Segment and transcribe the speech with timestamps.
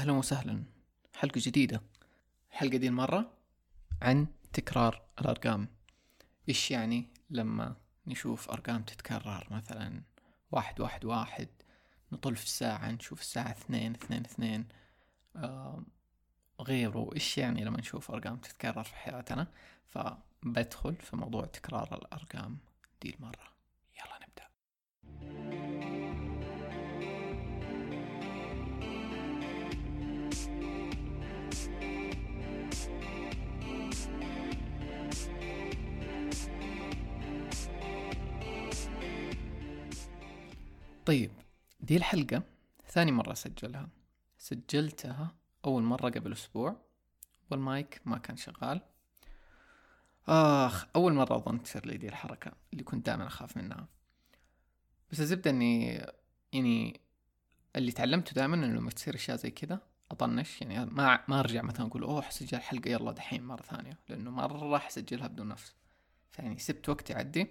[0.00, 0.64] أهلا وسهلا.
[1.14, 1.82] حلقة جديدة.
[2.50, 3.30] الحلقة دي المرة
[4.02, 5.68] عن تكرار الأرقام.
[6.48, 7.76] إيش يعني لما
[8.06, 10.02] نشوف أرقام تتكرر؟ مثلا
[10.52, 11.48] واحد واحد واحد.
[12.12, 14.68] نطل في الساعة نشوف الساعة اثنين اثنين اثنين.
[15.36, 15.82] آه
[16.60, 17.10] غيره.
[17.14, 19.46] إيش يعني لما نشوف أرقام تتكرر في حياتنا؟
[19.88, 22.58] فبدخل في موضوع تكرار الأرقام
[23.02, 23.59] دي المرة.
[41.10, 41.30] طيب
[41.80, 42.42] دي الحلقة
[42.88, 43.88] ثاني مرة أسجلها
[44.38, 46.76] سجلتها أول مرة قبل أسبوع
[47.50, 48.80] والمايك ما كان شغال.
[50.28, 53.88] آخ أول مرة أظن تصير لي دي الحركة اللي كنت دائما أخاف منها.
[55.12, 56.06] بس الزبدة إني
[56.52, 57.00] يعني
[57.76, 59.80] اللي تعلمته دائما إنه لما تصير أشياء زي كذا
[60.10, 60.62] أطنش.
[60.62, 63.98] يعني ما ما أرجع مثلا أقول أوه حسجل حلقة يلا دحين مرة ثانية.
[64.08, 65.74] لأنه مرة راح أسجلها بدون نفس.
[66.32, 67.46] فيعني سبت وقت يعدي.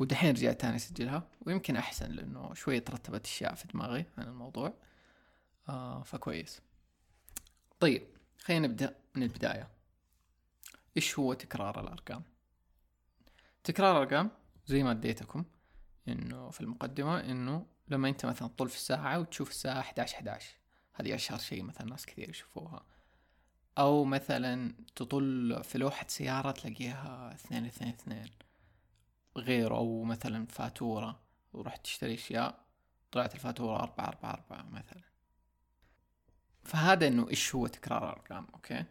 [0.00, 4.74] ودحين رجعت تاني أسجلها ويمكن أحسن لأنه شوية ترتبت أشياء في دماغي عن الموضوع.
[5.68, 6.60] آه فكويس.
[7.80, 8.02] طيب
[8.38, 9.68] خلينا نبدأ من البداية.
[10.96, 12.22] إيش هو تكرار الأرقام؟
[13.64, 14.30] تكرار الأرقام
[14.66, 15.44] زي ما اديتكم
[16.08, 20.54] إنه في المقدمة إنه لما أنت مثلا تطل في الساعة وتشوف الساعة 11 11
[20.92, 22.84] هذه أشهر شيء مثلا ناس كثير يشوفوها.
[23.78, 28.30] أو مثلا تطل في لوحة سيارة تلاقيها اثنين اثنين اثنين.
[29.36, 31.20] غيره أو مثلا فاتورة
[31.52, 32.64] ورحت تشتري أشياء
[33.12, 35.02] طلعت الفاتورة أربعة أربعة أربعة مثلا.
[36.64, 38.84] فهذا إنه إيش هو تكرار الأرقام أوكي؟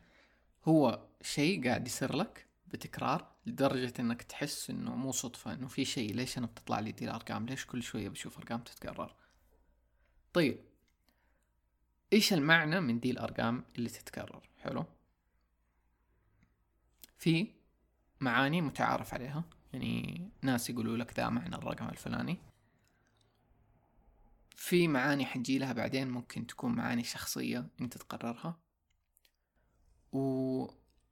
[0.65, 6.15] هو شيء قاعد يصير لك بتكرار لدرجة إنك تحس إنه مو صدفة إنه في شيء
[6.15, 9.15] ليش أنا بتطلع لي دي الأرقام؟ ليش كل شوية بشوف أرقام تتكرر؟
[10.33, 10.59] طيب
[12.13, 14.85] إيش المعنى من دي الأرقام اللي تتكرر؟ حلو.
[17.17, 17.47] في
[18.19, 19.43] معاني متعارف عليها.
[19.73, 22.37] يعني ناس يقولوا لك ذا معنى الرقم الفلاني.
[24.55, 28.59] في معاني حنجي لها بعدين ممكن تكون معاني شخصية انت تقررها.
[30.11, 30.65] و...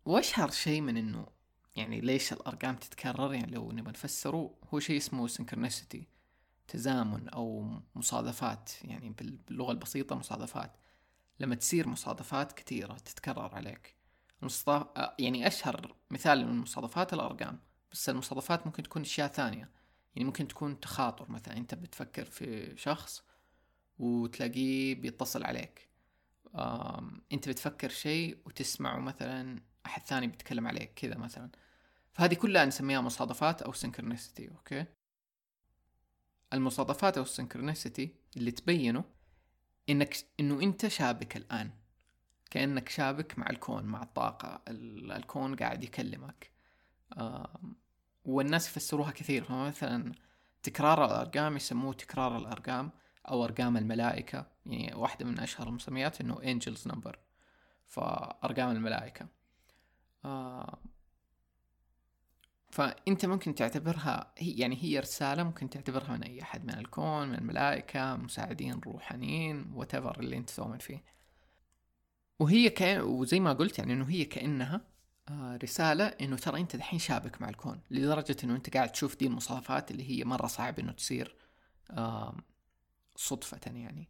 [0.06, 1.28] واشهر شيء من إنه
[1.76, 6.00] يعني ليش الأرقام تتكرر؟ يعني لو نبغى نفسره هو شيء اسمه synchronicity
[6.68, 8.72] تزامن أو مصادفات.
[8.84, 10.78] يعني باللغة البسيطة مصادفات.
[11.40, 13.96] لما تصير مصادفات كثيرة تتكرر عليك.
[14.42, 14.88] المصطف...
[15.20, 17.60] يعني أشهر مثال من المصادفات الأرقام
[17.92, 19.70] بس المصادفات ممكن تكون أشياء ثانية.
[20.16, 21.58] يعني ممكن تكون تخاطر مثلا.
[21.58, 23.24] أنت بتفكر في شخص
[24.00, 25.90] وتلاقيه بيتصل عليك.
[27.32, 31.50] أنت بتفكر شيء وتسمعه مثلا أحد ثاني بيتكلم عليك كذا مثلا.
[32.14, 34.86] فهذه كلها نسميها مصادفات أو synchronicity okay؟
[36.54, 39.04] المصادفات أو ال synchronicity اللي تبينه
[39.90, 41.72] إنك إنه أنت شابك الآن.
[42.52, 44.62] كأنك شابك مع الكون مع الطاقة.
[44.68, 46.57] الكون قاعد يكلمك.
[48.26, 49.44] والناس يفسروها كثير.
[49.44, 50.12] فمثلا
[50.64, 52.92] تكرار الأرقام يسموه تكرار الأرقام
[53.30, 54.46] أو أرقام الملائكة.
[54.66, 57.16] يعني واحدة من أشهر المسميات إنه angels number
[57.88, 59.28] فأرقام الملائكة.
[62.70, 67.36] فأنت ممكن تعتبرها هي يعني هي رسالة ممكن تعتبرها من أي أحد من الكون من
[67.36, 71.04] الملائكة مساعدين روحانيين whatever اللي أنت تؤمن فيه.
[72.40, 74.82] وهي كأن وزي ما قلت يعني إنه هي كأنها
[75.64, 79.92] رسالة إنه ترى أنت دحين شابك مع الكون لدرجة إنه أنت قاعد تشوف دي المصادفات
[79.92, 81.36] اللي هي مرة صعب إنه تصير
[83.16, 84.10] صدفة يعني.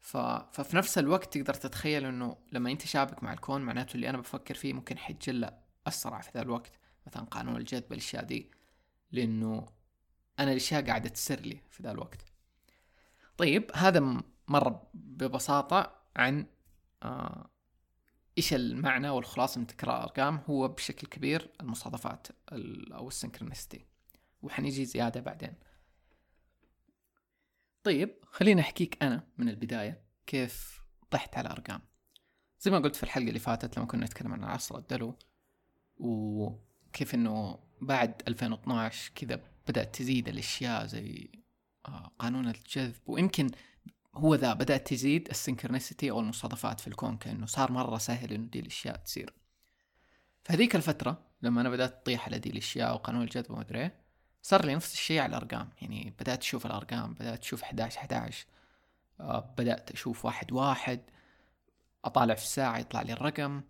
[0.00, 0.16] ف...
[0.52, 4.54] ففي نفس الوقت تقدر تتخيل إنه لما أنت شابك مع الكون معناته اللي أنا بفكر
[4.54, 6.72] فيه ممكن حيتجلى أسرع في ذا الوقت
[7.06, 8.50] مثلا قانون الجذب الاشياء دي
[9.12, 9.66] لإنه
[10.38, 12.24] أنا الأشياء قاعدة تصير لي في ذا الوقت.
[13.36, 16.46] طيب هذا مرة ببساطة عن
[17.02, 17.50] آه
[18.38, 22.26] إيش المعنى والخلاصة من تكرار الأرقام؟ هو بشكل كبير المصادفات
[22.92, 23.84] أو ال synchronicity
[24.42, 25.54] وحنيجي زيادة بعدين.
[27.82, 31.80] طيب خليني أحكيك أنا من البداية كيف طحت على الأرقام.
[32.60, 35.18] زي ما قلت في الحلقة اللي فاتت لما كنا نتكلم عن عصر الدلو
[35.96, 41.30] وكيف إنه بعد 2012 كذا بدأت تزيد الأشياء زي
[41.88, 42.94] آه، قانون الجذب.
[43.06, 43.50] ويمكن
[44.18, 48.60] هو ذا بدأت تزيد السنكرنسيتي أو المصادفات في الكون كأنه صار مرة سهل إنه دي
[48.60, 49.32] الأشياء تصير.
[50.44, 53.90] في هذيك الفترة لما أنا بدأت أطيح على دي الأشياء وقانون الجذب وما أدري
[54.42, 55.68] صار لي نفس الشيء على الأرقام.
[55.82, 58.46] يعني بدأت أشوف الأرقام بدأت أشوف 11 11
[59.20, 61.00] آه بدأت أشوف واحد واحد.
[62.04, 63.62] أطالع في الساعة يطلع لي الرقم.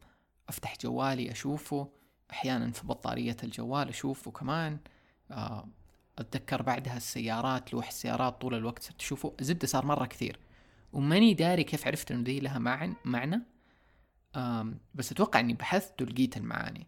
[0.48, 1.88] أفتح جوالي أشوفه.
[2.30, 4.78] أحيانا في بطارية الجوال أشوفه كمان.
[5.30, 5.68] آه
[6.18, 9.34] أتذكر بعدها السيارات لوح السيارات طول الوقت صرت أشوفه.
[9.40, 10.38] زبدة صار مرة كثير.
[10.92, 13.42] وماني داري كيف عرفت إنه دي لها معن معنى.
[14.94, 16.86] بس أتوقع إني بحثت ولقيت المعاني.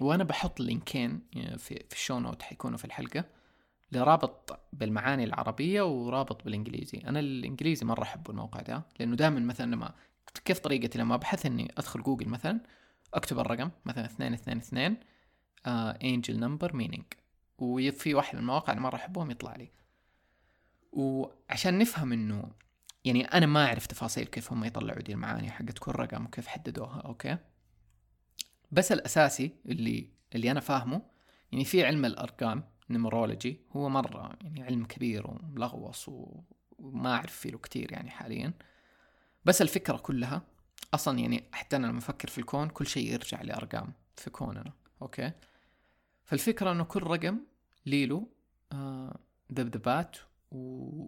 [0.00, 3.24] وأنا بحط لينكين في في ال show notes حيكونوا في الحلقة
[3.92, 6.98] لرابط بالمعاني العربية ورابط بالإنجليزي.
[6.98, 9.94] أنا الإنجليزي مرة احب الموقع ده لأنه دائما مثلا لما
[10.44, 12.60] كيف طريقتي لما أبحث إني أدخل جوجل مثلا
[13.14, 14.96] أكتب الرقم مثلا اثنين اثنين اثنين
[16.04, 17.04] angel number meaning
[17.58, 19.70] وفي واحد من المواقع اللي مره أحبهم يطلع لي.
[20.92, 22.50] وعشان نفهم إنه
[23.04, 27.00] يعني أنا ما أعرف تفاصيل كيف هم يطلعوا دي المعاني حقت كل رقم وكيف حددوها
[27.00, 27.36] okay؟
[28.72, 31.02] بس الأساسي اللي اللي أنا فاهمه
[31.52, 36.08] يعني في علم الأرقام numerology هو مرة يعني علم كبير وملغوص
[36.78, 38.52] وما أعرف فيه له كتير يعني حاليا.
[39.44, 40.42] بس الفكرة كلها
[40.94, 45.32] أصلا يعني حتى أنا لما أفكر في الكون كل شيء يرجع لأرقام في كوننا okay؟
[46.26, 47.38] فالفكرة إنه كل رقم
[47.86, 48.26] ليله
[48.72, 49.18] آه
[49.52, 50.16] ذبذبات
[50.50, 51.06] و...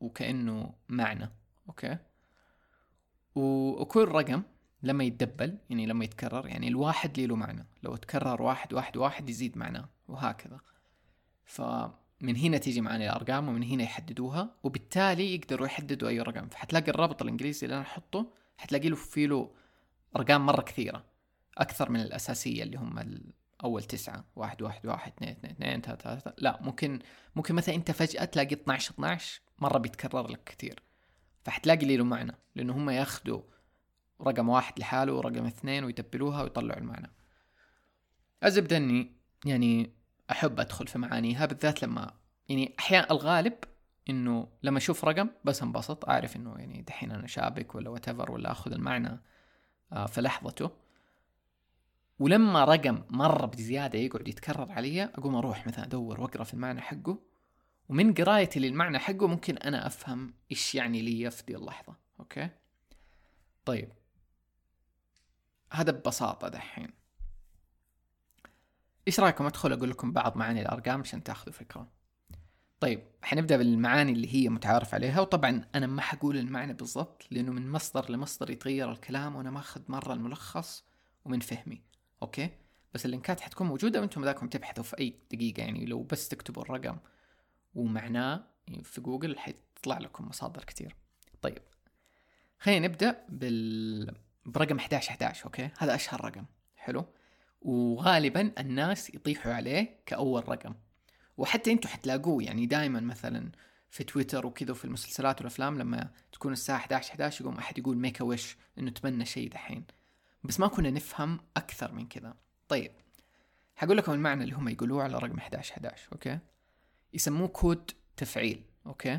[0.00, 1.30] وكأنه معنى
[1.68, 1.98] أوكي؟
[3.34, 3.40] و...
[3.82, 4.42] وكل رقم
[4.82, 7.66] لما يتدبل يعني لما يتكرر يعني الواحد له معنى.
[7.82, 10.60] لو تكرر واحد واحد واحد يزيد معناه وهكذا.
[11.44, 16.48] فمن هنا تيجي معاني الأرقام ومن هنا يحددوها وبالتالي يقدروا يحددوا أي رقم.
[16.48, 19.50] فحتلاقي الرابط الإنجليزي اللي أنا أحطه حتلاقي له فيه له
[20.16, 21.04] أرقام مرة كثيرة
[21.58, 22.98] أكثر من الأساسية اللي هم
[23.64, 26.34] أول تسعة واحد واحد واحد اثنين اثنين اثنين ثلاثة ثلاثة.
[26.38, 26.98] لا ممكن
[27.36, 30.82] ممكن مثلا أنت فجأة تلاقي 12 12 مرة بيتكرر لك كثير.
[31.44, 33.42] فحتلاقي له معنى لأنه هم ياخذوا
[34.22, 37.12] رقم واحد لحاله ورقم اثنين ويتبلوها ويطلعوا المعنى.
[38.44, 39.12] الزبدة إني
[39.44, 39.90] يعني
[40.30, 42.12] أحب أدخل في معانيها بالذات لما
[42.48, 43.54] يعني أحيانا الغالب
[44.10, 48.50] إنه لما أشوف رقم بس انبسط أعرف إنه يعني دحين أنا شابك ولا وات ولا
[48.50, 49.20] أخذ المعنى
[49.92, 50.70] آه، في لحظته.
[52.18, 57.18] ولما رقم مرة بزيادة يقعد يتكرر علي أقوم أروح مثلا أدور وأقرأ في المعنى حقه
[57.88, 61.96] ومن قرايتي للمعنى حقه ممكن أنا أفهم إيش يعني لي في دي اللحظة.
[62.20, 62.50] أوكي؟
[63.64, 63.92] طيب.
[65.72, 66.88] هذا ببساطة دحين.
[69.08, 71.88] إيش رأيكم؟ أدخل أقول لكم بعض معاني الأرقام عشان تأخذوا فكرة.
[72.80, 77.70] طيب حنبدأ بالمعاني اللي هي متعارف عليها وطبعا أنا ما حقول المعنى بالضبط لأنه من
[77.70, 80.84] مصدر لمصدر يتغير الكلام وأنا ماخذ مرة الملخص
[81.24, 81.82] ومن فهمي.
[82.22, 82.50] okay؟
[82.94, 86.28] بس ال link ات حتكون موجودة وأنتم ذاكم تبحثوا في أي دقيقة يعني لو بس
[86.28, 86.98] تكتبوا الرقم
[87.74, 88.44] ومعناه
[88.82, 90.96] في جوجل حيطلع لكم مصادر كتير.
[91.42, 91.58] طيب
[92.58, 94.14] خلينا نبدأ بال
[94.46, 96.44] برقم 11 11 okay؟ هذا أشهر رقم
[96.76, 97.04] حلو؟
[97.62, 100.74] وغالبا الناس يطيحوا عليه كأول رقم.
[101.36, 103.52] وحتى أنتم حتلاقوه يعني دائما مثلا
[103.90, 108.20] في تويتر وكذا وفي المسلسلات والأفلام لما تكون الساعة 11 11 يقوم أحد يقول make
[108.20, 109.84] a wish إنه تمنى شيء دحين.
[110.46, 112.34] بس ما كنا نفهم أكثر من كذا.
[112.68, 112.92] طيب
[113.76, 116.38] حقول لكم المعنى اللي هم يقولوه على رقم 11 11 okay؟
[117.14, 119.18] يسموه كود تفعيل okay؟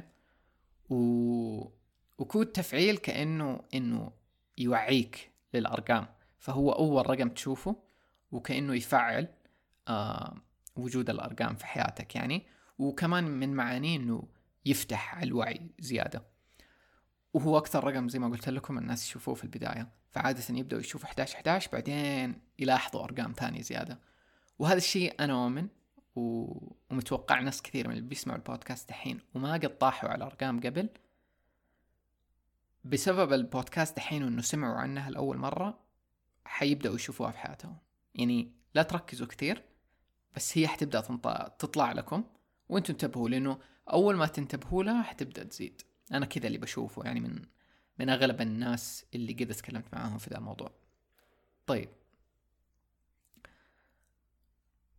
[0.89, 0.97] و...
[2.18, 4.12] وكود تفعيل كأنه إنه
[4.57, 6.07] يوعيك للأرقام
[6.39, 7.75] فهو أول رقم تشوفه
[8.31, 9.27] وكأنه يفعل
[9.88, 10.35] آه
[10.75, 12.45] وجود الأرقام في حياتك يعني
[12.80, 14.27] وكمان من معانيه إنه
[14.65, 16.23] يفتح الوعي زيادة.
[17.33, 19.91] وهو أكثر رقم زي ما قلت لكم الناس يشوفوه في البداية.
[20.17, 23.99] فعادة يبدأوا يشوفوا 11 11 بعدين يلاحظوا أرقام ثانية زيادة.
[24.59, 25.67] وهذا الشيء أنا أؤمن
[26.15, 26.53] و...
[26.91, 30.89] ومتوقع ناس كثير من اللي بيسمعوا البودكاست الحين وما قد طاحوا على أرقام قبل
[32.83, 35.80] بسبب البودكاست الحين وإنه سمعوا عنها لأول مرة
[36.45, 37.77] حيبدأوا يشوفوها في حياتهم.
[38.15, 39.63] يعني لا تركزوا كثير
[40.35, 41.01] بس هي حتبدأ
[41.59, 42.23] تطلع لكم
[42.69, 45.81] وأنتم انتبهوا لأنه أول ما تنتبهوا لها حتبدأ تزيد.
[46.11, 47.42] أنا كذا اللي بشوفه يعني من
[47.99, 50.71] من أغلب الناس اللي قد تكلمت معاهم في ذا الموضوع.
[51.68, 51.89] طيب.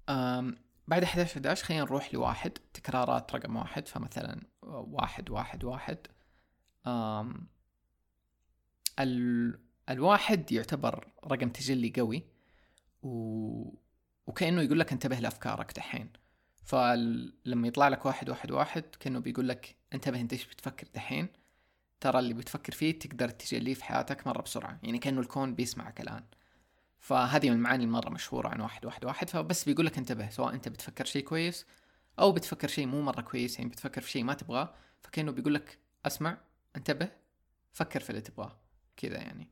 [0.09, 0.57] أم
[0.89, 3.89] بعد 11 11 خلينا نروح لواحد تكرارات رقم واحد.
[3.89, 6.07] فمثلا واحد واحد واحد.
[6.87, 7.49] أم
[8.99, 12.23] ال الواحد يعتبر رقم تجلي قوي
[13.03, 13.09] و...
[14.27, 16.13] وكأنه يقول لك انتبه لأفكارك دحين.
[16.65, 21.29] فلما يطلع لك واحد واحد واحد كأنه بيقول لك انتبه انت إيش بتفكر دحين.
[22.01, 26.25] ترى اللي بتفكر فيه تقدر تجليه في حياتك مرة بسرعة يعني كأنه الكون بيسمعك الآن.
[27.01, 30.69] فهذه من المعاني المرة مشهورة عن واحد واحد واحد فبس بيقول لك انتبه سواء انت
[30.69, 31.67] بتفكر شيء كويس
[32.19, 35.79] أو بتفكر شيء مو مرة كويس يعني بتفكر في شيء ما تبغاه فكأنه بيقول لك
[36.07, 36.39] اسمع
[36.77, 37.09] انتبه
[37.73, 38.57] فكر في اللي تبغاه
[38.97, 39.49] كذا يعني.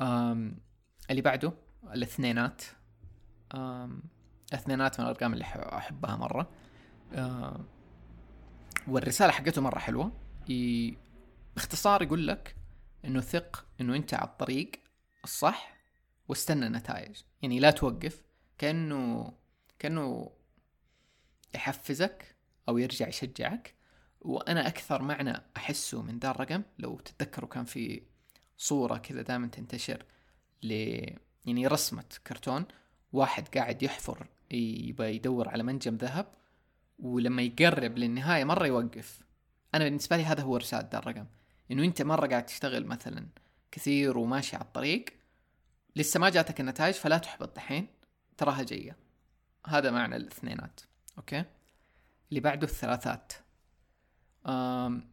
[0.00, 0.58] أم
[1.10, 1.52] اللي بعده
[1.92, 2.62] الاثنينات.
[3.54, 4.02] أم
[4.52, 6.50] الاثنينات من الأرقام اللي أحبها مرة.
[7.12, 7.66] أم
[8.88, 10.12] والرسالة حقته مرة حلوة.
[11.54, 12.56] باختصار يقول لك
[13.04, 14.70] إنه ثق إنه أنت على الطريق
[15.24, 15.76] الصح
[16.28, 17.16] واستنى النتائج.
[17.42, 18.22] يعني لا توقف
[18.58, 19.32] كأنه
[19.78, 20.32] كأنه
[21.54, 22.36] يحفزك
[22.68, 23.74] أو يرجع يشجعك.
[24.20, 28.02] وأنا أكثر معنى أحسه من ذا الرقم لو تتذكروا كان في
[28.56, 30.04] صورة كذا دائما تنتشر
[30.62, 30.72] ل
[31.46, 32.64] يعني رسمة كرتون
[33.12, 36.26] واحد قاعد يحفر يبغى يدور على منجم ذهب
[36.98, 39.20] ولما يقرب للنهاية مرة يوقف.
[39.74, 41.26] أنا بالنسبة لي هذا هو رسالة ذا الرقم.
[41.70, 43.28] إنه أنت مرة قاعد تشتغل مثلا
[43.70, 45.04] كثير وماشي على الطريق
[45.96, 47.86] لسه ما جاتك النتائج فلا تحبط دحين
[48.36, 48.96] تراها جاية
[49.66, 50.80] هذا معنى الاثنينات
[51.18, 51.44] okay؟
[52.30, 53.32] اللي بعده الثلاثات.
[54.46, 55.10] أم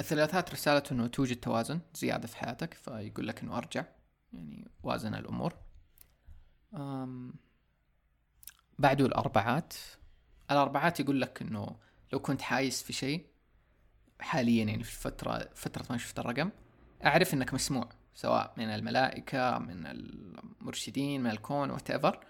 [0.00, 3.84] الثلاثات رسالته إنه توجد توازن زيادة في حياتك فيقول لك إنه أرجع
[4.32, 5.54] يعني وازن الأمور.
[6.74, 7.34] أم
[8.78, 9.74] بعده الأربعات.
[10.50, 11.76] الأربعات يقول لك إنه
[12.12, 13.26] لو كنت حايس في شيء
[14.20, 16.50] حاليا يعني في فترة فترة ما شفت الرقم.
[17.04, 22.20] أعرف إنك مسموع سواء من الملائكة من المرشدين من الكون whatever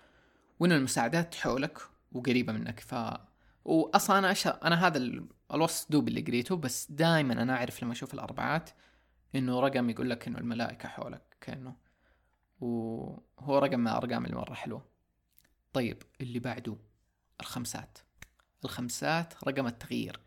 [0.60, 1.78] وإن المساعدات حولك
[2.12, 2.80] وقريبة منك.
[2.80, 2.94] ف
[3.64, 5.22] واصلا أنا أشهر أنا هذا
[5.54, 8.70] الوصف دوب اللي قريته بس دائما أنا أعرف لما أشوف الأربعات
[9.34, 11.76] إنه رقم يقول لك إنه الملائكة حولك كأنه
[12.60, 14.86] وهو رقم من الارقام اللي مرة حلوة.
[15.72, 16.76] طيب اللي بعده
[17.40, 17.98] الخمسات.
[18.64, 20.20] الخمسات رقم التغيير.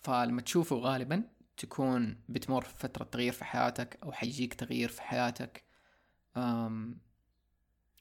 [0.00, 1.24] فلما تشوفه غالبا
[1.56, 5.64] تكون بتمر في فترة تغيير في حياتك أو حيجيك تغيير في حياتك.
[6.36, 6.98] أم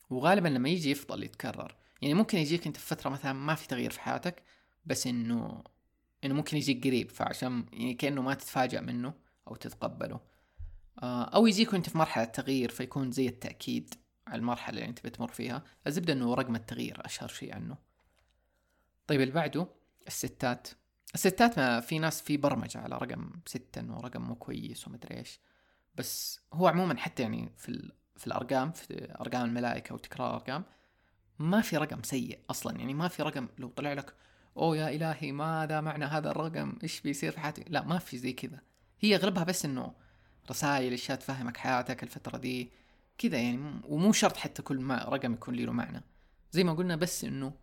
[0.10, 1.76] وغالبا لما يجي يفضل يتكرر.
[2.02, 4.44] يعني ممكن يجيك أنت في فترة مثلا ما في تغيير في حياتك
[4.86, 5.64] بس إنه
[6.24, 9.14] إنه ممكن يجيك قريب فعشان يعني كأنه ما تتفاجأ منه
[9.48, 10.20] أو تتقبله.
[11.04, 13.94] آه، أو يجيك وأنت في مرحلة تغيير فيكون زي التأكيد
[14.28, 15.64] على المرحلة اللي أنت بتمر فيها.
[15.88, 17.78] الزبدة إنه رقم التغيير أشهر شيء عنه.
[19.08, 19.68] طيب اللي بعده
[20.08, 20.68] الستات.
[21.16, 25.40] الستات ما في ناس في برمجة على رقم ستة إنه رقم مو كويس ومدري إيش.
[25.96, 30.64] بس هو عموما حتى يعني في في الأرقام في أرقام الملائكة وتكرار الأرقام
[31.40, 32.80] ما في رقم سيء أصلا.
[32.80, 34.14] يعني ما في رقم لو طلع لك
[34.58, 38.34] أوه يا إلهي ماذا معنى هذا الرقم؟ إيش بيصير في حياتي؟ لا ما في زي
[38.34, 38.60] كذا.
[39.00, 39.94] هي أغلبها بس إنه
[40.50, 42.72] رسائل أشياء تفهمك حياتك الفترة دي
[43.18, 43.82] كذا يعني.
[43.84, 46.04] ومو شرط حتى كل ما رقم يكون له معنى.
[46.52, 47.54] زي ما قلنا بس إنه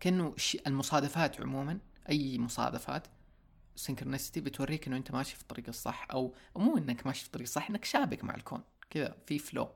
[0.00, 0.34] كأنه
[0.66, 1.78] المصادفات عموما
[2.10, 3.06] أي مصادفات
[3.76, 7.70] سنكرونستي بتوريك إنه أنت ماشي في الطريق الصح أو مو إنك ماشي في الطريق الصح
[7.70, 8.62] إنك شابك مع الكون.
[8.90, 9.68] كذا في فلو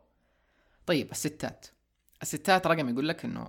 [0.86, 1.66] طيب الستات.
[2.22, 3.48] الستات رقم يقول لك إنه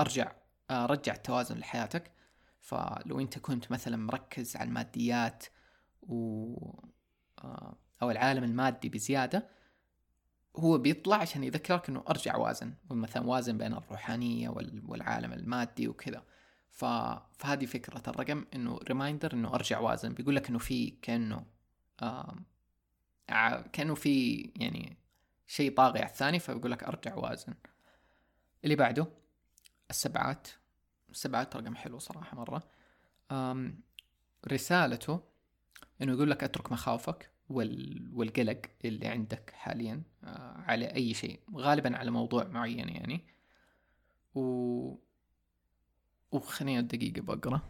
[0.00, 0.32] أرجع
[0.70, 2.10] آه، رجع التوازن لحياتك.
[2.60, 5.44] فلو أنت كنت مثلا مركز على الماديات
[6.02, 6.54] و
[7.38, 9.48] آه، أو العالم المادي بزيادة
[10.56, 12.74] هو بيطلع عشان يذكرك إنه أرجع وازن.
[12.90, 14.48] مثلا وازن بين الروحانية
[14.88, 16.22] والعالم المادي وكذا.
[16.74, 16.84] ف...
[17.38, 20.14] فهذه فكرة الرقم إنه ريمايندر إنه أرجع وأزن.
[20.14, 21.46] بيقول لك إنه في كأنه
[22.02, 22.36] آه...
[23.72, 24.96] كأنه في يعني
[25.46, 27.54] شيء طاغي على الثاني فبيقول لك أرجع وأزن.
[28.64, 29.06] اللي بعده
[29.90, 30.48] السبعات.
[31.10, 32.62] السبعات رقم حلو صراحة مرة.
[33.30, 33.80] أم
[34.52, 35.20] رسالته
[36.02, 38.10] إنه يقول لك أترك مخاوفك وال...
[38.14, 43.26] والقلق اللي عندك حاليا آه على أي شيء غالبا على موضوع معين يعني.
[44.34, 45.03] و
[46.34, 47.60] وخليني دقيقة بقرأ.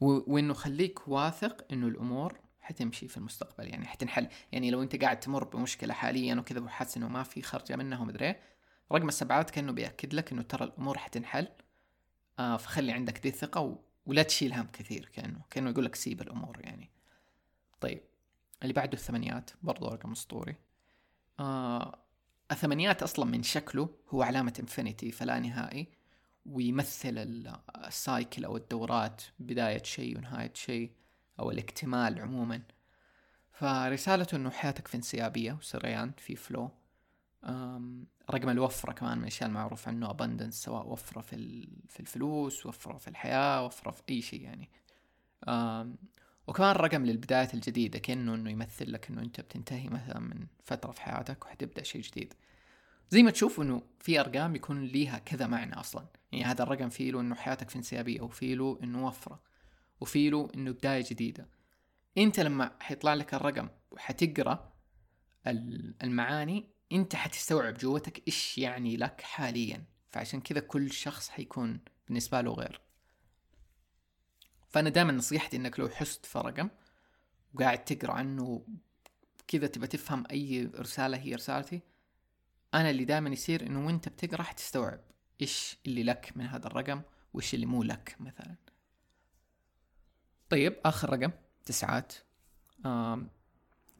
[0.00, 0.34] و...
[0.34, 3.68] وإنه خليك واثق إنه الأمور حتمشي في المستقبل.
[3.68, 4.28] يعني حتنحل.
[4.52, 8.34] يعني لو أنت قاعد تمر بمشكلة حاليا وكذا وحاسس إنه ما في خرجة منها ومدري
[8.92, 11.48] رقم السبعات كأنه بيأكد لك إنه ترى الأمور حتنحل.
[12.38, 13.78] آه فخلي عندك دي الثقة و...
[14.06, 16.90] ولا تشيل هم كثير كأنه كأنه يقول لك سيب الأمور يعني.
[17.80, 18.00] طيب
[18.62, 20.56] اللي بعده الثمانيات برضو رقم أسطوري.
[21.40, 21.98] آه
[22.50, 25.97] الثمانيات أصلا من شكله هو علامة infinity فلا نهائي.
[26.50, 27.18] ويمثل
[27.86, 30.92] ال cycle أو الدورات بداية شيء ونهاية شيء
[31.40, 32.62] أو الاكتمال عموما.
[33.52, 36.70] فرسالته إنه حياتك في انسيابية وسريان في flow
[38.30, 43.08] رقم الوفرة كمان من الأشياء المعروف عنه abundance سواء وفرة في, في الفلوس وفرة في
[43.08, 44.68] الحياة وفرة في أي شيء يعني.
[46.46, 51.02] وكمان رقم للبدايات الجديدة كأنه إنه يمثل لك إنه أنت بتنتهي مثلا من فترة في
[51.02, 52.34] حياتك وحتبدأ شيء جديد.
[53.10, 56.06] زي ما تشوف إنه في أرقام يكون ليها كذا معنى أصلا.
[56.32, 59.42] يعني هذا الرقم فيه له إنه حياتك في انسيابية وفيه له إنه وفرة
[60.00, 61.48] وفيه له إنه بداية جديدة.
[62.18, 64.72] أنت لما حيطلع لك الرقم وحتقرأ
[66.02, 69.84] المعاني أنت حتستوعب جوتك إيش يعني لك حاليا.
[70.10, 72.80] فعشان كذا كل شخص حيكون بالنسبة له غير.
[74.68, 76.68] فأنا دائما نصيحتي إنك لو حست في رقم
[77.54, 78.66] وقاعد تقرأ عنه
[79.48, 81.80] كذا تبى تفهم أي رسالة هي رسالتي
[82.74, 85.00] أنا اللي دائما يصير إنه وأنت بتقرأ حتستوعب
[85.40, 87.02] إيش اللي لك من هذا الرقم
[87.34, 88.56] وإيش اللي مو لك مثلا.
[90.48, 91.30] طيب آخر رقم
[91.64, 92.12] تسعات.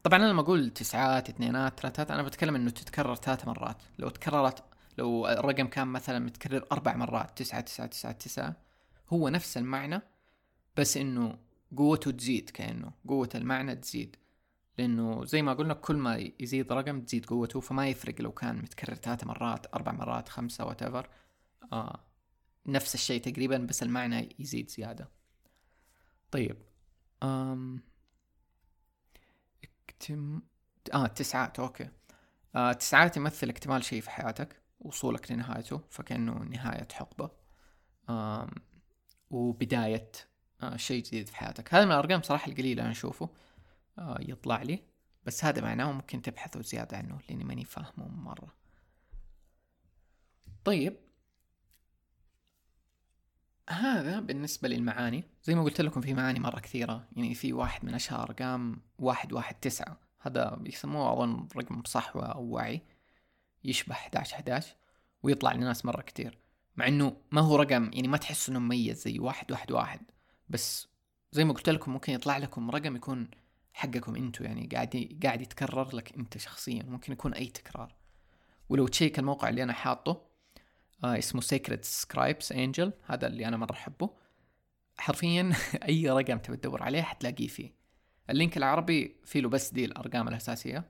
[0.03, 3.83] طبعا أنا لما أقول تسعات اثنينات ثلاثات أنا بتكلم إنه تتكرر ثلاث مرات.
[3.99, 4.63] لو تكررت
[4.97, 8.55] لو الرقم كان مثلا متكرر أربع مرات تسعة تسعة تسعة تسعة
[9.09, 10.01] هو نفس المعنى
[10.77, 11.39] بس إنه
[11.77, 14.15] قوته تزيد كأنه قوة المعنى تزيد.
[14.79, 18.95] لأنه زي ما قلنا كل ما يزيد رقم تزيد قوته فما يفرق لو كان متكرر
[18.95, 21.09] ثلاث مرات أربع مرات خمسة واتيفر
[21.73, 21.99] آه
[22.65, 25.09] نفس الشيء تقريبا بس المعنى يزيد زيادة.
[26.31, 26.57] طيب
[27.23, 27.83] أم
[29.63, 30.41] اكتم
[30.93, 31.89] آه تسعات أوكي.
[32.55, 37.31] آه تسعات يمثل اكتمال شيء في حياتك وصولك لنهايته فكأنه نهاية حقبة.
[38.09, 38.49] آم
[39.29, 40.11] وبداية
[40.63, 41.73] آه شيء جديد في حياتك.
[41.73, 43.29] هذا من الأرقام صراحة القليلة أنا أشوفه.
[44.19, 44.83] يطلع لي.
[45.23, 48.55] بس هذا معناه ممكن تبحثوا زيادة عنه لأني ماني فاهمه مرة.
[50.63, 50.97] طيب.
[53.69, 55.23] هذا بالنسبة للمعاني.
[55.43, 57.07] زي ما قلت لكم في معاني مرة كثيرة.
[57.15, 59.99] يعني في واحد من أشهر أرقام واحد واحد تسعة.
[60.21, 62.81] هذا يسموه أظن رقم صحوة أو وعي.
[63.63, 64.75] يشبه 11 11
[65.23, 66.37] ويطلع لناس مرة كتير
[66.75, 70.01] مع إنه ما هو رقم يعني ما تحس إنه مميز زي واحد واحد واحد.
[70.49, 70.87] بس
[71.31, 73.29] زي ما قلت لكم ممكن يطلع لكم رقم يكون
[73.73, 77.95] حقكم انتو يعني قاعد قاعد يتكرر لك انت شخصيا ممكن يكون أي تكرار.
[78.69, 80.21] ولو تشيك الموقع اللي أنا حاطه
[81.03, 84.09] آه اسمه Sacred Scribes Angel هذا اللي أنا مرة أحبه.
[84.97, 85.53] حرفيا
[85.89, 87.73] أي رقم تبي تدور عليه حتلاقيه فيه.
[88.29, 90.85] ال link العربي فيه له بس دي الأرقام الأساسية.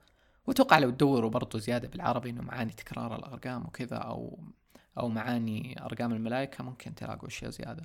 [0.47, 4.39] وأتوقع لو تدوروا برضو زيادة بالعربي إنه معاني تكرار الأرقام وكذا أو
[4.97, 7.83] أو معاني أرقام الملائكة ممكن تلاقوا أشياء زيادة.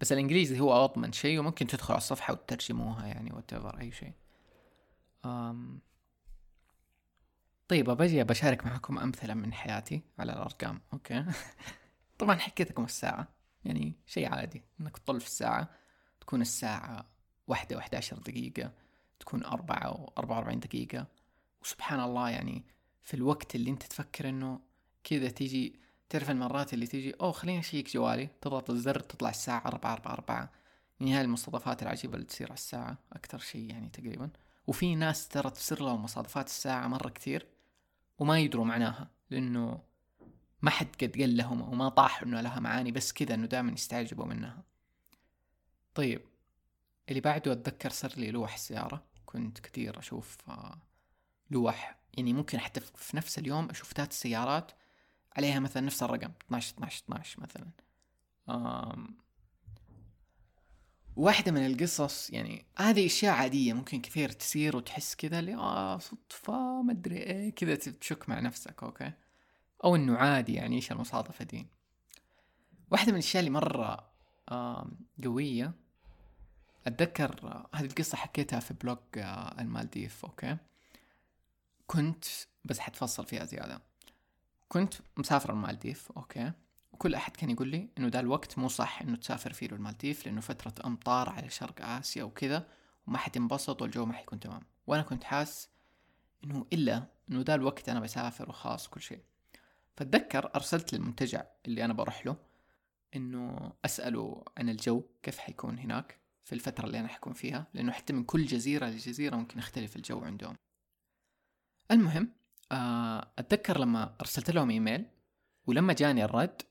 [0.00, 4.12] بس الإنجليزي هو أضمن شيء وممكن تدخلوا على الصفحة وتترجموها يعني what أي شيء.
[5.24, 5.80] أم...
[7.68, 11.24] طيب بجي بشارك معكم أمثلة من حياتي على الأرقام okay؟
[12.18, 13.28] طبعا حكيت لكم الساعة
[13.64, 15.70] يعني شيء عادي إنك تطل في الساعة
[16.20, 17.06] تكون الساعة
[17.46, 18.72] واحدة وأحد عشر دقيقة
[19.20, 21.06] تكون أربعة وأربعة وأربعين دقيقة.
[21.62, 22.64] وسبحان الله يعني
[23.02, 24.60] في الوقت اللي أنت تفكر إنه
[25.04, 29.92] كذا تيجي تعرف المرات اللي تيجي أوه خليني أشيك جوالي تضغط الزر تطلع الساعة أربعة
[29.92, 30.50] أربعة أربعة.
[31.00, 34.30] يعني هاي المصادفات العجيبة اللي تصير على الساعة أكثر شيء يعني تقريبا.
[34.70, 37.46] وفي ناس ترى تصير لهم مصادفات الساعة مرة كثير
[38.18, 39.82] وما يدروا معناها لأنه
[40.62, 43.72] ما حد قد قال لهم أو ما طاح إنه لها معاني بس كذا إنه دائما
[43.72, 44.62] يستعجبوا منها.
[45.94, 46.22] طيب
[47.08, 50.78] اللي بعده أتذكر صار لي لوح سيارة كنت كثير أشوف آه
[51.50, 51.98] لوح.
[52.14, 54.72] يعني ممكن حتى في نفس اليوم أشوف ثلاث سيارات
[55.36, 57.70] عليها مثلا نفس الرقم 12 12 12 مثلا.
[61.20, 66.82] واحدة من القصص يعني هذه أشياء عادية ممكن كثير تصير وتحس كذا اللي آه صدفة
[66.82, 69.12] ما أدري إيه كذا تشك مع نفسك أوكي؟
[69.84, 71.66] أو إنه عادي يعني إيش المصادفة دي؟
[72.90, 74.10] واحدة من الأشياء اللي مرة
[75.24, 75.72] قوية
[76.86, 80.56] أتذكر هذه القصة حكيتها في vlog آه، المالديف okay؟
[81.86, 82.24] كنت
[82.64, 83.82] بس حتفصل فيها زيادة.
[84.68, 86.52] كنت مسافر المالديف okay؟
[86.92, 90.40] وكل أحد كان يقول لي إنه ده الوقت مو صح إنه تسافر فيه المالديف لأنه
[90.40, 92.68] فترة أمطار على شرق آسيا وكذا
[93.06, 94.62] وما حتنبسط والجو ما حيكون تمام.
[94.86, 95.68] وأنا كنت حاس
[96.44, 99.20] إنه إلا إنه ده الوقت أنا بسافر وخلاص كل شيء.
[99.96, 102.36] فأتذكر أرسلت للمنتجع اللي أنا بروح له
[103.16, 108.12] إنه أسأله عن الجو كيف حيكون هناك في الفترة اللي أنا حكون فيها لأنه حتى
[108.12, 110.56] من كل جزيرة لجزيرة ممكن يختلف الجو عندهم.
[111.90, 112.32] المهم
[112.72, 115.06] آه، أتذكر لما أرسلت لهم إيميل
[115.66, 116.62] ولما جاني الرد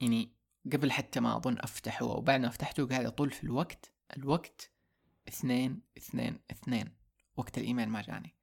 [0.00, 0.30] يعني
[0.72, 4.70] قبل حتى ما أظن أفتحه وبعد ما فتحته قاعد أطول في الوقت الوقت
[5.28, 6.92] اثنين اثنين اثنين.
[7.36, 8.34] وقت الإيميل ما جاني.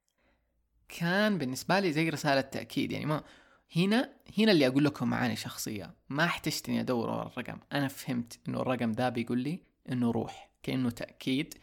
[0.88, 2.92] كان بالنسبة لي زي رسالة تأكيد.
[2.92, 3.24] يعني ما
[3.76, 5.94] هنا هنا اللي أقول لكم معاني شخصية.
[6.08, 7.58] ما احتجت إني أدور ورا الرقم.
[7.72, 10.50] أنا فهمت إنه الرقم ذا بيقول لي إنه روح.
[10.62, 11.54] كأنه تأكيد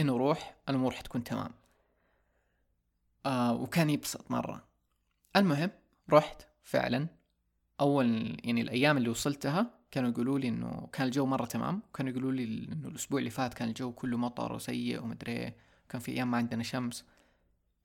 [0.00, 1.50] إنه روح الأمور حتكون تمام.
[3.26, 4.68] آه وكان يبسط مرة.
[5.36, 5.70] المهم
[6.10, 7.08] رحت فعلا
[7.80, 11.82] أول يعني الأيام اللي وصلتها كانوا يقولوا لي إنه كان الجو مرة تمام.
[11.94, 15.56] كانوا يقولوا لي إنه الأسبوع اللي فات كان الجو كله مطر وسيء ومدري إيه.
[15.88, 17.04] كان في أيام ما عندنا شمس.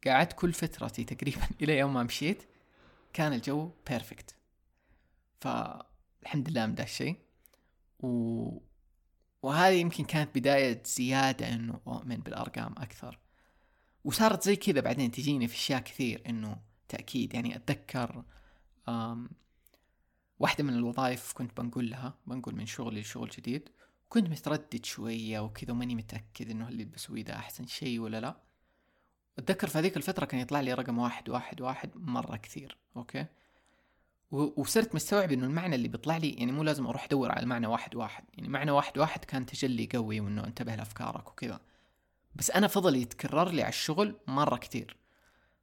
[0.08, 2.44] قعدت كل فترتي تقريبا إلى يوم ما مشيت
[3.14, 4.36] كان الجو بيرفكت
[5.40, 7.16] فالحمد لله من الشيء.
[8.00, 8.62] و...
[9.42, 13.20] وهذه يمكن كانت بداية زيادة إنه أؤمن بالأرقام أكثر.
[14.04, 16.58] وصارت زي كذا بعدين تجيني في أشياء كثير إنه
[16.90, 18.24] تأكيد يعني أتذكر
[20.42, 23.70] واحدة من الوظائف كنت بنقول لها بنقول من شغلي لشغل جديد
[24.10, 28.38] كنت متردد شوية وكذا وماني متأكد إنه اللي بسويه ده أحسن شيء ولا لا.
[29.40, 33.26] أتذكر في هذيك الفترة كان يطلع لي رقم واحد واحد واحد مرة كثير أوكي؟
[34.32, 37.96] وصرت مستوعب إنه المعنى اللي بيطلع لي يعني مو لازم أروح أدور على المعنى واحد
[37.96, 38.24] واحد.
[38.34, 41.60] يعني معنى واحد واحد كان تجلي قوي وإنه انتبه لأفكارك وكذا.
[42.36, 44.98] بس أنا فضل يتكرر لي على الشغل مرة كتير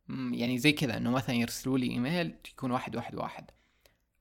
[0.08, 3.50] يعني زي كذا إنه مثلا يرسلوا لي إيميل يكون واحد واحد واحد.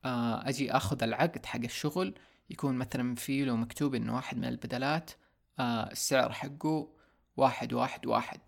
[0.06, 2.16] أجي أخذ العقد حق الشغل
[2.50, 5.12] يكون مثلا فيه له مكتوب إنه واحد من البدلات
[5.60, 6.90] آه السعر حقه
[7.38, 8.40] واحد واحد واحد.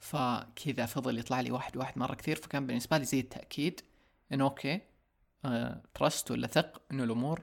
[0.00, 3.80] فكذا فضل يطلع لي واحد واحد مرة كثير فكان بالنسبة لي زي التأكيد
[4.32, 4.80] إنه أوكي
[5.44, 7.42] آه ترست ولا ثق إنه الأمور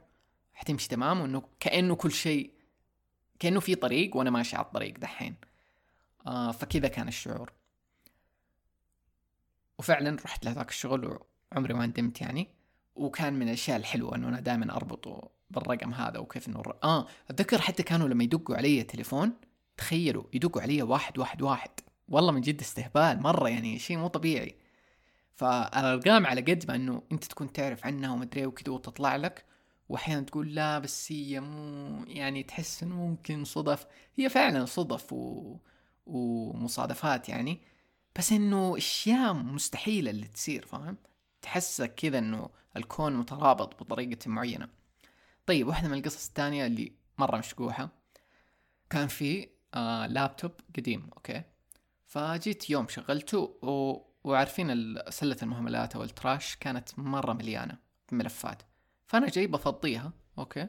[0.54, 2.54] حتمشي تمام وإنه كأنه كل شيء
[3.40, 5.36] كأنه في طريق وأنا ماشي على الطريق دحين.
[6.28, 7.54] آه فكذا كان الشعور.
[9.80, 11.20] وفعلا رحت لهذاك الشغل
[11.52, 12.48] وعمري ما ندمت يعني.
[12.96, 16.78] وكان من الأشياء الحلوة إنه أنا دائما أربطه بالرقم هذا وكيف إنه الر...
[16.84, 19.34] آه أتذكر حتى كانوا لما يدقوا علي تليفون
[19.78, 21.70] تخيلوا يدقوا علي واحد واحد واحد.
[22.08, 24.56] والله من جد استهبال مرة يعني شيء مو طبيعي.
[25.36, 29.46] فالارقام على قد ما إنه أنت تكون تعرف عنها ومدري وكذا وتطلع لك
[29.90, 33.86] واحيانا تقول لا بس هي مو يعني تحس إنه ممكن صدف.
[34.16, 35.58] هي فعلا صدف و...
[36.06, 37.62] ومصادفات يعني.
[38.16, 40.98] بس إنه أشياء مستحيلة اللي تصير فاهم؟
[41.42, 44.70] تحسك كذا إنه الكون مترابط بطريقة معينة.
[45.46, 47.90] طيب واحدة من القصص الثانية اللي مرة مشقوحة.
[48.90, 51.44] كان في آه لابتوب قديم okay.
[52.06, 54.02] فجيت يوم شغلته و...
[54.24, 57.78] وعارفين سلة المهملات أو ال trash كانت مرة مليانة
[58.12, 58.64] بملفات.
[59.08, 60.68] فأنا جاي بفضيها okay.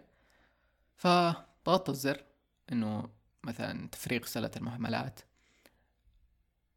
[0.96, 2.24] فضغطت الزر
[2.72, 3.08] إنه
[3.44, 5.20] مثلا تفريغ سلة المهملات.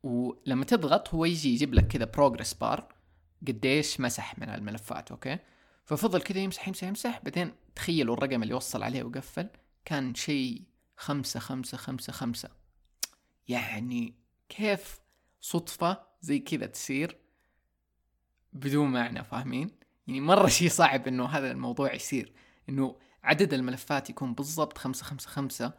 [0.04, 2.93] ولما تضغط هو يجي يجيب لك كذا progress bar
[3.48, 5.40] قديش مسح من الملفات okay؟
[5.86, 9.50] ففضل كذا يمسح يمسح يمسح بعدين تخيلوا الرقم اللي وصل عليه وقفل
[9.86, 10.62] كان شيء
[10.98, 12.50] خمسة خمسة خمسة خمسة.
[13.48, 14.14] يعني
[14.50, 15.00] كيف
[15.42, 17.18] صدفة زي كذا تصير
[18.54, 19.72] بدون معنى فاهمين؟
[20.08, 22.34] يعني مرة شيء صعب إنه هذا الموضوع يصير
[22.70, 25.74] إنه عدد الملفات يكون بالضبط خمسة خمسة خمسة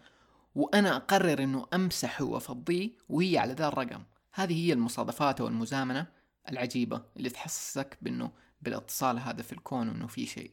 [0.54, 4.02] وأنا أقرر إنه أمسحه وأفضيه وهي على ذا الرقم.
[4.32, 6.06] هذه هي المصادفات أو المزامنة
[6.48, 10.50] العجيبة اللي تحسسك بإنه بالاتصال هذا في الكون وإنه في شيء.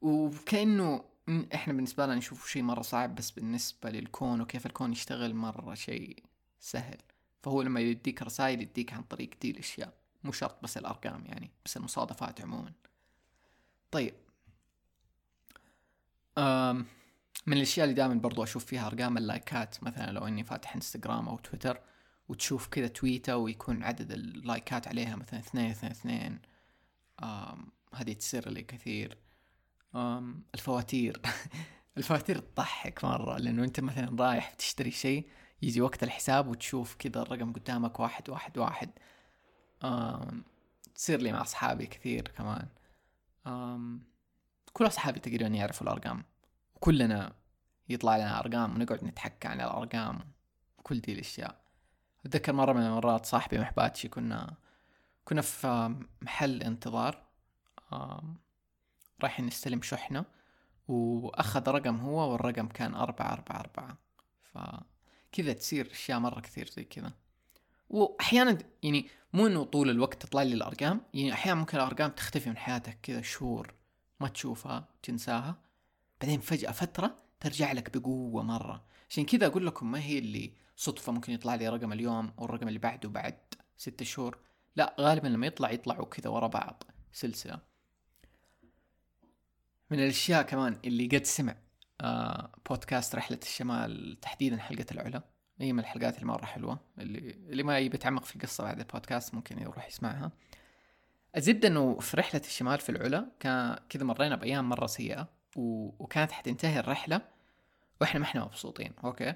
[0.00, 1.04] وكأنه
[1.54, 6.22] إحنا بالنسبة لنا نشوف شيء مرة صعب بس بالنسبة للكون وكيف الكون يشتغل مرة شيء
[6.60, 6.98] سهل.
[7.42, 9.92] فهو لما يديك رسائل يديك عن طريق دي الأشياء
[10.24, 12.72] مو شرط بس الأرقام يعني بس المصادفات عموما.
[13.90, 14.14] طيب.
[16.38, 16.86] أم
[17.46, 21.36] من الأشياء اللي دائما برضو أشوف فيها أرقام اللايكات مثلا لو إني فاتح إنستغرام أو
[21.36, 21.80] تويتر
[22.30, 26.40] وتشوف كذا تويتة ويكون عدد اللايكات عليها مثلا اثنين اثنين اثنين.
[27.94, 29.18] هذه تصير لي كثير.
[29.94, 31.20] أم الفواتير.
[31.96, 35.28] الفواتير تضحك مرة لأنه أنت مثلا رايح تشتري شيء
[35.62, 38.90] يجي وقت الحساب وتشوف كذا الرقم قدامك واحد واحد واحد.
[39.84, 40.44] أم
[40.94, 42.68] تصير لي مع أصحابي كثير كمان.
[43.46, 44.02] أم
[44.72, 46.24] كل أصحابي تقريبا يعرفوا الأرقام.
[46.74, 47.32] وكلنا
[47.88, 50.20] يطلع لنا أرقام ونقعد نتحكى عن الأرقام
[50.82, 51.69] كل دي الأشياء.
[52.26, 54.54] أتذكر مرة من المرات صاحبي محباتشي كنا
[55.24, 57.22] كنا في محل انتظار
[59.22, 60.24] رايحين نستلم شحنة
[60.88, 63.98] وأخذ رقم هو والرقم كان أربعة أربعة أربعة.
[64.52, 67.12] فكذا تصير أشياء مرة كثير زي كذا.
[67.90, 72.56] وأحيانا يعني مو إنه طول الوقت تطلع لي الأرقام يعني أحيانا ممكن الأرقام تختفي من
[72.56, 73.74] حياتك كذا شهور
[74.20, 75.58] ما تشوفها تنساها.
[76.20, 78.84] بعدين فجأة فترة ترجع لك بقوة مرة.
[79.10, 82.78] عشان كذا أقول لكم ما هي اللي صدفة ممكن يطلع لي رقم اليوم والرقم اللي
[82.78, 83.38] بعده بعد
[83.76, 84.38] ستة شهور.
[84.76, 87.58] لا غالبا لما يطلع يطلعوا كذا ورا بعض سلسلة.
[89.90, 91.56] من الأشياء كمان اللي قد سمع
[92.00, 95.22] آه بودكاست رحلة الشمال تحديدا حلقة العلا.
[95.60, 99.34] هي من الحلقات اللي مرة حلوة اللي اللي ما يبي يتعمق في القصة بعد البودكاست
[99.34, 100.32] ممكن يروح يسمعها.
[101.36, 105.90] الزبدة إنه في رحلة الشمال في العلا كان كذا مرينا بأيام مرة سيئة و...
[106.04, 107.20] وكانت حتنتهي الرحلة
[108.00, 109.34] وإحنا ما إحنا مبسوطين أوكي؟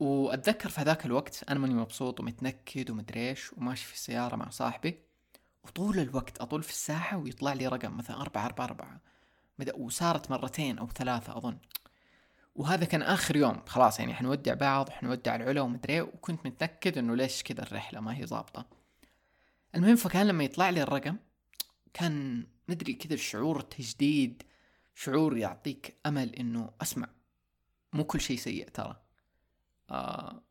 [0.00, 4.98] وأتذكر في هذاك الوقت أنا ماني مبسوط ومتنكد ومدري إيش وماشي في السيارة مع صاحبي
[5.64, 9.00] وطول الوقت أطول في الساحة ويطلع لي رقم مثلا أربعة أربعة أربعة
[9.74, 11.58] وصارت مرتين أو ثلاثة أظن.
[12.54, 17.42] وهذا كان آخر يوم خلاص يعني حنودع بعض وحنودع العلا ومدري وكنت متأكد إنه ليش
[17.42, 18.66] كذا الرحلة ما هي ظابطة.
[19.74, 21.16] المهم فكان لما يطلع لي الرقم
[21.94, 24.42] كان مدري كذا شعور تجديد
[24.94, 27.08] شعور يعطيك أمل إنه أسمع
[27.92, 29.09] مو كل شيء سيء ترى.
[29.90, 30.42] آه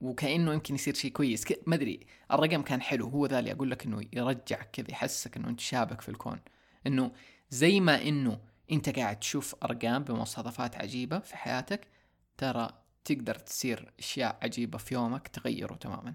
[0.00, 1.44] وكأنه يمكن يصير شيء كويس.
[1.66, 3.08] ما أدري الرقم كان حلو.
[3.08, 6.40] هو ذا اللي أقول لك إنه يرجعك كذا يحسسك إنه أنت شابك في الكون.
[6.86, 7.12] إنه
[7.50, 8.40] زي ما إنه
[8.72, 11.88] أنت قاعد تشوف أرقام بمصادفات عجيبة في حياتك
[12.36, 12.68] ترى
[13.04, 16.14] تقدر تصير أشياء عجيبة في يومك تغيره تماما.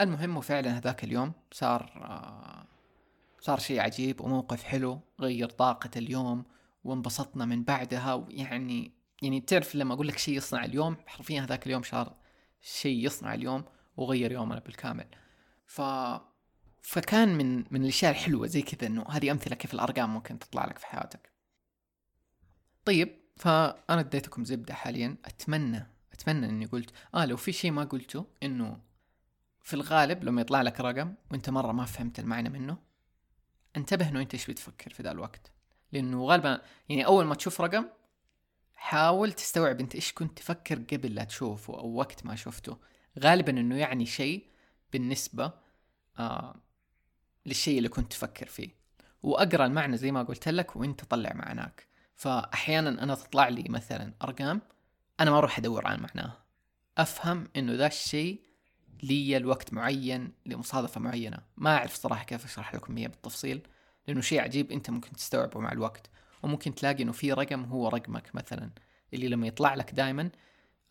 [0.00, 2.66] المهم وفعلا هذاك اليوم صار آه
[3.40, 6.44] صار شيء عجيب وموقف حلو غير طاقة اليوم
[6.84, 8.92] وانبسطنا من بعدها ويعني
[9.22, 12.16] يعني تعرف لما أقول لك شيء يصنع اليوم حرفيا هذاك اليوم صار
[12.62, 13.64] شيء يصنع اليوم
[13.96, 15.06] وغير يومنا بالكامل.
[15.66, 15.82] ف
[16.82, 20.78] فكان من من الأشياء الحلوة زي كذا إنه هذه أمثلة كيف الأرقام ممكن تطلع لك
[20.78, 21.32] في حياتك.
[22.84, 25.16] طيب فأنا اديتكم زبدة حاليا.
[25.24, 28.80] أتمنى أتمنى إني قلت آه لو في شيء ما قلته إنه
[29.62, 32.78] في الغالب لما يطلع لك رقم وأنت مرة ما فهمت المعنى منه
[33.76, 35.52] انتبه إنه أنت إيش بتفكر في ذا الوقت.
[35.92, 37.84] لأنه غالبا يعني أول ما تشوف رقم
[38.82, 42.78] حاول تستوعب انت إيش كنت تفكر قبل لا تشوفه أو وقت ما شفته.
[43.18, 44.46] غالبا إنه يعني شيء
[44.92, 45.52] بالنسبة
[46.18, 46.54] آه
[47.46, 48.68] للشيء اللي كنت تفكر فيه.
[49.22, 51.86] وأقرأ المعنى زي ما قلت لك وأنت طلع معناك.
[52.16, 54.60] فاحيانا أنا تطلع لي مثلا أرقام
[55.20, 56.44] أنا ما أروح أدور عن معناها.
[56.98, 58.40] أفهم إنه ذا الشيء
[59.02, 61.38] لي الوقت معين لمصادفة معينة.
[61.56, 63.62] ما أعرف صراحة كيف أشرح لكم إياه بالتفصيل
[64.08, 66.10] لأنه شيء عجيب أنت ممكن تستوعبه مع الوقت.
[66.42, 68.70] وممكن تلاقي إنه في رقم هو رقمك مثلا
[69.14, 70.30] اللي لما يطلع لك دائما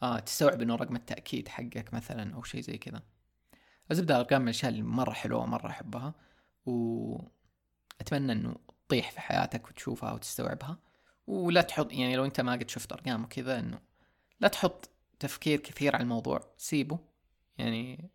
[0.03, 3.01] آه تستوعب إنه رقم التأكيد حقك مثلا أو شيء زي كذا.
[3.91, 6.13] الزبدة أرقام من الأشياء اللي مرة حلوة ومرة أحبها
[6.65, 8.55] وأتمنى إنه
[8.87, 10.77] تطيح في حياتك وتشوفها وتستوعبها.
[11.27, 13.79] ولا تحط يعني لو أنت ما قد شفت أرقام وكذا إنه
[14.39, 16.99] لا تحط تفكير كثير على الموضوع سيبه.
[17.57, 18.09] يعني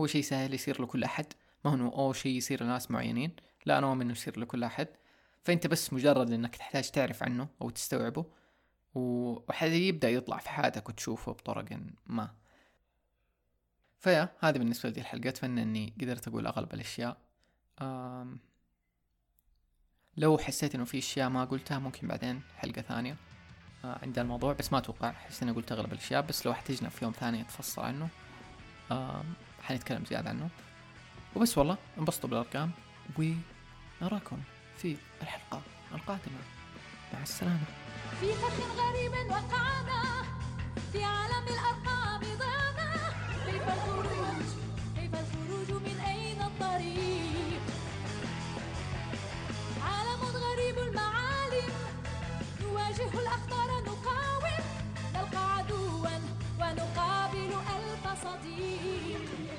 [0.00, 1.26] هو شيء سهل يصير لكل أحد
[1.64, 4.88] ما هو إنه أو شيء يصير لناس معينين لا أنا أؤمن إنه يصير لكل أحد.
[5.44, 8.26] فأنت بس مجرد إنك تحتاج تعرف عنه أو تستوعبه
[8.94, 12.34] وحد يبدأ يطلع في حياتك وتشوفه بطرق ما.
[13.98, 15.28] فيا هذه بالنسبة لي الحلقة.
[15.28, 17.16] أتمنى إني قدرت أقول أغلب الأشياء.
[17.82, 18.38] أم
[20.16, 23.16] لو حسيت إنه في أشياء ما قلتها ممكن بعدين حلقة ثانية
[23.84, 24.52] آه عند الموضوع.
[24.52, 26.22] بس ما أتوقع حسيت إني قلت أغلب الأشياء.
[26.22, 28.08] بس لو احتجنا في يوم ثاني نتفصل عنه
[29.62, 30.50] حنتكلم زيادة عنه.
[31.36, 32.70] وبس والله انبسطوا بالأرقام
[33.18, 34.42] ونراكم
[34.78, 35.62] في الحلقة.
[35.94, 36.40] القادمة
[37.14, 37.64] مع السلامة.
[38.20, 40.02] في فخ غريب وقعنا
[40.92, 42.92] في عالم الأرقام ضعنا
[43.46, 44.48] كيف الخروج؟
[44.96, 47.62] كيف الخروج من أين الطريق؟
[49.82, 51.72] عالم غريب المعالم.
[52.62, 54.44] نواجه الأخطار نقاوم.
[55.14, 56.08] نلقى عدوا
[56.58, 59.57] ونقابل ألف صديق.